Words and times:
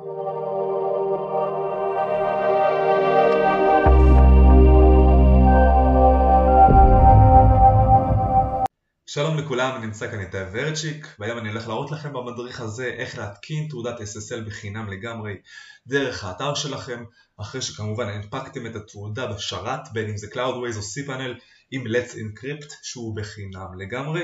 שלום 0.00 0.08
לכולם, 9.38 9.82
נמצא 9.82 10.10
כאן 10.10 10.20
איתי 10.20 10.38
ורצ'יק 10.52 11.06
והיום 11.18 11.38
אני 11.38 11.48
הולך 11.48 11.68
להראות 11.68 11.90
לכם 11.90 12.12
במדריך 12.12 12.60
הזה 12.60 12.84
איך 12.84 13.18
להתקין 13.18 13.68
תעודת 13.68 13.98
SSL 13.98 14.46
בחינם 14.46 14.88
לגמרי 14.90 15.34
דרך 15.86 16.24
האתר 16.24 16.54
שלכם 16.54 17.04
אחרי 17.40 17.62
שכמובן 17.62 18.08
הנפקתם 18.08 18.66
את 18.66 18.76
התעודה 18.76 19.26
בשרת 19.26 19.92
בין 19.92 20.10
אם 20.10 20.16
זה 20.16 20.26
Cloudways 20.26 20.76
או 20.76 20.80
cPanel 20.80 21.40
עם 21.70 21.84
Let's 21.86 22.12
Encrypt 22.12 22.74
שהוא 22.82 23.16
בחינם 23.16 23.78
לגמרי. 23.78 24.22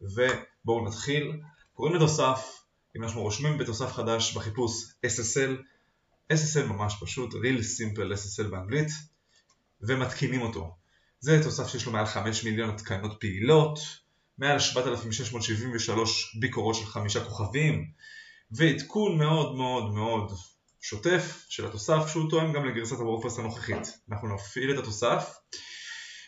ובואו 0.00 0.84
נתחיל. 0.88 1.40
קוראים 1.72 1.94
לתוסף, 1.94 2.65
אם 2.96 3.04
אנחנו 3.04 3.22
רושמים 3.22 3.58
בתוסף 3.58 3.92
חדש 3.92 4.36
בחיפוש 4.36 4.72
SSL 5.06 5.56
SSL 6.32 6.64
ממש 6.66 6.96
פשוט, 7.00 7.34
Real 7.34 7.60
Simple 7.60 8.14
SSL 8.14 8.48
באנגלית 8.50 8.88
ומתקינים 9.80 10.42
אותו 10.42 10.76
זה 11.20 11.42
תוסף 11.42 11.68
שיש 11.68 11.86
לו 11.86 11.92
מעל 11.92 12.06
5 12.06 12.44
מיליון 12.44 12.70
התקנות 12.70 13.16
פעילות 13.20 13.78
מעל 14.38 14.58
7,673 14.58 16.36
ביקורות 16.40 16.74
של 16.74 16.86
חמישה 16.86 17.24
כוכבים 17.24 17.90
ועדכון 18.50 19.18
מאוד 19.18 19.56
מאוד 19.56 19.94
מאוד 19.94 20.32
שוטף 20.80 21.46
של 21.48 21.66
התוסף 21.66 22.08
שהוא 22.08 22.30
תואם 22.30 22.52
גם 22.52 22.64
לגרסת 22.64 22.96
הוורדפרס 22.96 23.38
הנוכחית. 23.38 23.98
אנחנו 24.10 24.34
נפעיל 24.34 24.74
את 24.74 24.78
התוסף 24.78 25.38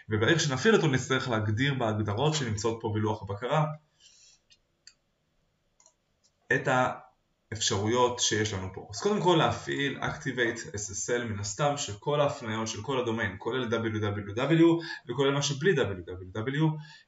וברגע 0.08 0.38
שנפעיל 0.38 0.74
אותו 0.74 0.86
נצטרך 0.86 1.28
להגדיר 1.28 1.74
בהגדרות 1.74 2.34
שנמצאות 2.34 2.78
פה 2.80 2.90
בלוח 2.94 3.22
הבקרה 3.22 3.64
את 6.52 6.68
האפשרויות 7.52 8.20
שיש 8.20 8.52
לנו 8.52 8.68
פה. 8.74 8.88
אז 8.90 9.00
קודם 9.00 9.22
כל 9.22 9.36
להפעיל 9.38 9.98
Activate 10.02 10.74
SSL 10.74 11.24
מן 11.24 11.38
הסתם 11.38 11.76
של 11.76 11.92
כל 11.98 12.20
ההפניות 12.20 12.68
של 12.68 12.82
כל 12.82 13.00
הדומיין 13.00 13.36
כולל 13.38 13.68
www 13.68 14.62
וכולל 15.08 15.34
מה 15.34 15.42
שבלי 15.42 15.72
www 15.72 16.64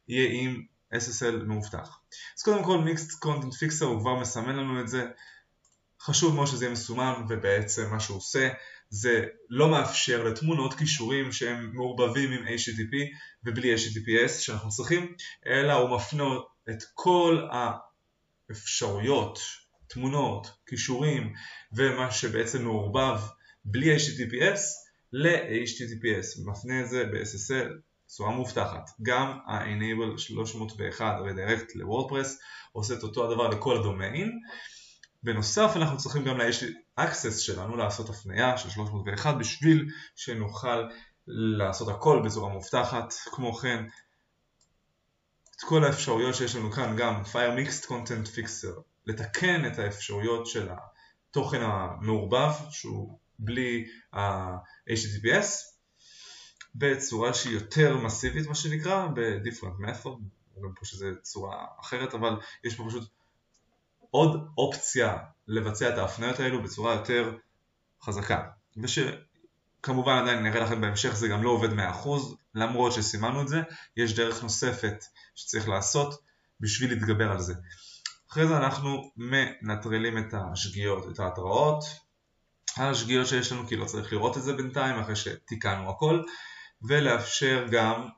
יהיה 0.09 0.43
עם 0.43 0.63
SSL 0.95 1.45
מאובטח. 1.47 2.01
אז 2.39 2.43
קודם 2.43 2.65
כל 2.65 2.79
Mixed 2.79 3.27
Content 3.27 3.55
Fixer 3.55 3.85
הוא 3.85 4.01
כבר 4.01 4.21
מסמן 4.21 4.57
לנו 4.57 4.81
את 4.81 4.89
זה 4.89 5.07
חשוב 6.01 6.35
מאוד 6.35 6.47
שזה 6.47 6.65
יהיה 6.65 6.73
מסומן 6.73 7.13
ובעצם 7.29 7.91
מה 7.91 8.01
שהוא 8.01 8.17
עושה 8.17 8.49
זה 8.91 9.25
לא 9.51 9.69
מאפשר 9.69 10.25
לתמונות 10.25 10.75
קישורים 10.75 11.33
שהם 11.33 11.71
מעורבבים 11.75 12.33
עם 12.33 12.45
HTTP 12.47 12.95
ובלי 13.45 13.75
HTTPS 13.75 14.29
שאנחנו 14.29 14.71
צריכים 14.71 15.15
אלא 15.47 15.73
הוא 15.73 15.97
מפנה 15.97 16.25
את 16.71 16.83
כל 16.95 17.47
האפשרויות, 18.51 19.39
תמונות, 19.87 20.51
קישורים 20.65 21.33
ומה 21.73 22.11
שבעצם 22.11 22.63
מעורבב 22.63 23.21
בלי 23.65 23.97
HTTPS 23.97 24.61
ל-HTTPS, 25.13 26.51
מפנה 26.51 26.81
את 26.81 26.89
זה 26.89 27.05
ב-SSL 27.05 27.69
בצורה 28.07 28.31
מובטחת. 28.31 28.91
גם 29.03 29.39
ה-enable 29.47 30.19
301 30.19 31.15
redirect 31.19 31.73
לוורדפרס 31.75 32.39
עושה 32.73 32.95
את 32.95 33.03
אותו 33.03 33.31
הדבר 33.31 33.49
לכל 33.49 33.77
הדומיין. 33.77 34.41
בנוסף 35.23 35.73
אנחנו 35.77 35.97
צריכים 35.99 36.25
גם 36.25 36.39
ל-access 36.39 37.39
שלנו 37.39 37.77
לעשות 37.77 38.09
הפנייה 38.09 38.59
של 38.59 38.71
301 38.71 39.35
בשביל 39.39 39.89
שנוכל 40.17 40.85
לעשות 41.59 41.89
הכל 41.89 42.23
בצורה 42.25 42.49
מובטחת. 42.53 43.15
כמו 43.33 43.55
כן 43.55 43.85
את 45.61 45.65
כל 45.65 45.85
האפשרויות 45.85 46.35
שיש 46.35 46.57
לנו 46.57 46.73
כאן 46.73 46.97
גם 46.97 47.23
Fire 47.33 47.59
Mixed 47.59 47.87
Content 47.87 48.37
Fixer 48.37 48.81
לתקן 49.07 49.67
את 49.67 49.79
האפשרויות 49.79 50.47
של 50.47 50.69
התוכן 51.31 51.61
המעורבב 51.63 52.53
שהוא 52.71 53.19
בלי 53.39 53.87
ה-HTTPS 54.13 55.47
בצורה 56.75 57.35
שהיא 57.35 57.55
יותר 57.55 57.97
מסיבית 57.97 58.47
מה 58.47 58.55
שנקרא, 58.55 59.07
ב-different 59.07 59.87
method, 59.89 60.21
אומרים 60.57 60.75
פה 60.75 60.85
שזה 60.85 61.07
צורה 61.23 61.67
אחרת, 61.81 62.15
אבל 62.15 62.33
יש 62.65 62.75
פה 62.75 62.85
פשוט 62.89 63.09
עוד 64.11 64.49
אופציה 64.59 65.17
לבצע 65.49 65.89
את 65.89 65.99
ההפניות 65.99 66.41
האלו 66.41 66.63
בצורה 66.63 66.95
יותר 66.95 67.37
חזקה. 68.03 68.51
ושכמובן 69.81 70.13
עדיין 70.13 70.43
נראה 70.43 70.61
לכם 70.61 70.81
בהמשך 70.81 71.11
זה 71.11 71.29
גם 71.29 71.43
לא 71.43 71.51
עובד 71.51 71.79
100% 71.79 72.09
למרות 72.55 72.93
שסימנו 72.93 73.43
את 73.43 73.49
זה, 73.49 73.63
יש 73.97 74.15
דרך 74.15 74.43
נוספת 74.43 75.05
שצריך 75.35 75.69
לעשות 75.69 76.21
בשביל 76.61 76.91
להתגבר 76.91 77.33
על 77.33 77.41
זה. 77.41 77.55
אחרי 78.31 78.47
זה 78.47 78.57
אנחנו 78.57 79.11
מנטרלים 79.17 80.19
את 80.19 80.35
השגיאות, 80.35 81.13
את 81.13 81.19
ההתראות, 81.19 81.85
השגיאות 82.77 83.27
שיש 83.27 83.53
לנו 83.53 83.67
כי 83.67 83.77
לא 83.77 83.85
צריך 83.85 84.13
לראות 84.13 84.37
את 84.37 84.43
זה 84.43 84.53
בינתיים 84.53 84.99
אחרי 84.99 85.17
שתיקנו 85.17 85.91
הכל 85.91 86.23
ולאפשר 86.83 87.67
גם 87.71 88.09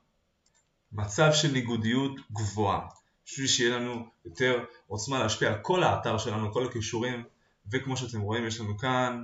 מצב 0.91 1.29
של 1.33 1.51
ניגודיות 1.51 2.11
גבוהה 2.31 2.87
בשביל 3.25 3.47
שיהיה 3.47 3.77
לנו 3.77 4.05
יותר 4.25 4.63
עוצמה 4.87 5.19
להשפיע 5.19 5.49
על 5.49 5.59
כל 5.61 5.83
האתר 5.83 6.17
שלנו, 6.17 6.53
כל 6.53 6.65
הכישורים 6.65 7.23
וכמו 7.71 7.97
שאתם 7.97 8.21
רואים 8.21 8.47
יש 8.47 8.59
לנו 8.59 8.77
כאן 8.77 9.23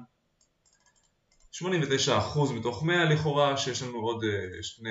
89% 1.54 1.60
מתוך 2.54 2.84
100 2.84 3.06
לכאורה 3.06 3.58
שיש 3.58 3.84
לנו 3.84 4.00
עוד 4.00 4.24
אה, 4.24 4.64
שני, 4.64 4.90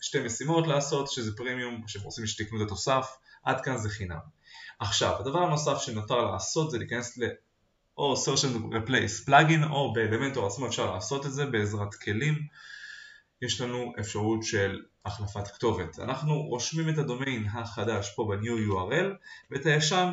שתי 0.00 0.20
משימות 0.20 0.66
לעשות 0.66 1.10
שזה 1.10 1.36
פרימיום 1.36 1.82
שהם 1.86 2.02
רוצים 2.02 2.26
שתקנו 2.26 2.62
את 2.62 2.66
התוסף 2.66 3.06
עד 3.44 3.60
כאן 3.60 3.78
זה 3.78 3.88
חינם 3.88 4.18
עכשיו 4.78 5.18
הדבר 5.18 5.38
הנוסף 5.38 5.78
שנותר 5.78 6.24
לעשות 6.24 6.70
זה 6.70 6.78
להיכנס 6.78 7.18
ל... 7.18 7.22
או 7.98 8.14
search 8.14 8.44
and 8.44 8.74
replace 8.74 9.28
plugin 9.28 9.70
או 9.70 9.92
באלמנטור 9.92 10.46
עצמו 10.46 10.66
אפשר 10.66 10.94
לעשות 10.94 11.26
את 11.26 11.32
זה 11.32 11.46
בעזרת 11.46 11.94
כלים 11.94 12.46
יש 13.42 13.60
לנו 13.60 13.92
אפשרות 14.00 14.42
של 14.42 14.82
החלפת 15.04 15.48
כתובת. 15.48 15.98
אנחנו 15.98 16.34
רושמים 16.34 16.88
את 16.88 16.98
הדומיין 16.98 17.46
החדש 17.52 18.12
פה 18.16 18.28
ב-new 18.30 18.72
URL 18.72 19.06
ואת 19.50 19.66
הישן 19.66 20.10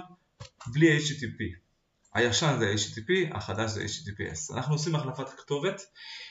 בלי 0.67 0.97
HTTP. 0.97 1.68
הישן 2.19 2.55
זה 2.59 2.73
HTTP, 2.73 3.37
החדש 3.37 3.71
זה 3.71 3.81
HTTPS. 3.81 4.55
אנחנו 4.55 4.73
עושים 4.73 4.95
החלפת 4.95 5.29
כתובת 5.29 5.81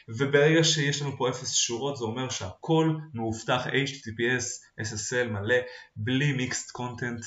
וברגע 0.08 0.64
שיש 0.64 1.02
לנו 1.02 1.16
פה 1.16 1.28
0 1.28 1.52
שורות 1.52 1.96
זה 1.96 2.04
אומר 2.04 2.28
שהכל 2.28 2.96
מאובטח 3.14 3.66
HTTPS, 3.66 4.44
SSL 4.80 5.28
מלא, 5.28 5.56
בלי 5.96 6.36
Mixed 6.46 6.78
Content 6.78 7.24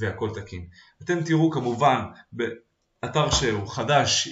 והכל 0.00 0.30
תקין. 0.34 0.66
אתם 1.02 1.24
תראו 1.24 1.50
כמובן 1.50 2.04
באתר 2.32 3.30
שהוא 3.30 3.68
חדש 3.68 4.28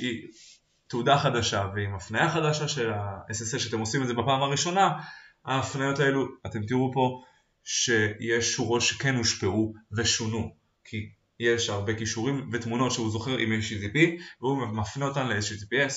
תעודה 0.86 1.18
חדשה 1.18 1.66
ועם 1.74 1.94
הפניה 1.94 2.30
חדשה 2.30 2.68
של 2.68 2.92
ה-SSL 2.92 3.58
שאתם 3.58 3.78
עושים 3.78 4.02
את 4.02 4.06
זה 4.06 4.14
בפעם 4.14 4.42
הראשונה, 4.42 5.00
ההפניות 5.44 5.98
האלו, 5.98 6.26
אתם 6.46 6.66
תראו 6.66 6.90
פה 6.94 7.22
שיש 7.64 8.52
שורות 8.52 8.82
שכן 8.82 9.16
הושפעו 9.16 9.74
ושונו, 9.92 10.54
כי 10.84 11.10
יש 11.40 11.68
הרבה 11.68 11.94
כישורים 11.94 12.50
ותמונות 12.52 12.92
שהוא 12.92 13.10
זוכר 13.10 13.36
עם 13.36 13.52
HTTP 13.52 13.98
והוא 14.40 14.66
מפנה 14.66 15.06
אותן 15.06 15.28
ל-HTTPS 15.28 15.94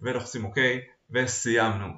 ולוחצים 0.00 0.46
OK 0.46 0.58
וסיימנו. 1.10 1.88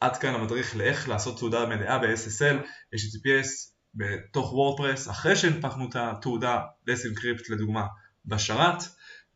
עד 0.00 0.16
כאן 0.16 0.34
המדריך 0.34 0.76
לאיך 0.76 1.08
לעשות 1.08 1.38
תעודה 1.38 1.66
מלאה 1.66 1.98
ב-SSL, 1.98 2.56
HTTPS 2.94 3.48
בתוך 3.94 4.52
וורדפרס 4.52 5.08
אחרי 5.08 5.36
שהנפקנו 5.36 5.88
את 5.88 5.96
התעודה 5.96 6.60
לסינקריפט 6.86 7.50
לדוגמה 7.50 7.86
בשרת 8.26 8.82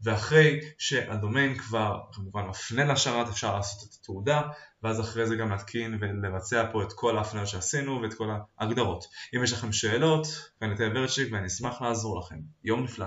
ואחרי 0.04 0.60
שהדומיין 0.78 1.58
כבר 1.58 2.00
כמובן 2.12 2.42
מפנה 2.46 2.84
לשרת 2.84 3.28
אפשר 3.28 3.56
לעשות 3.56 3.88
את 3.88 3.94
התעודה 4.00 4.42
ואז 4.82 5.00
אחרי 5.00 5.26
זה 5.26 5.36
גם 5.36 5.50
להתקין 5.50 5.98
ולבצע 6.00 6.72
פה 6.72 6.82
את 6.82 6.92
כל 6.92 7.18
ההפניות 7.18 7.48
שעשינו 7.48 8.02
ואת 8.02 8.14
כל 8.14 8.28
ההגדרות. 8.58 9.04
אם 9.36 9.44
יש 9.44 9.52
לכם 9.52 9.72
שאלות, 9.72 10.26
כאן 10.60 10.70
איתי 10.70 10.82
ורצ'יק 10.94 11.32
ואני 11.32 11.46
אשמח 11.46 11.82
לעזור 11.82 12.20
לכם. 12.20 12.36
יום 12.64 12.82
נפלא. 12.82 13.06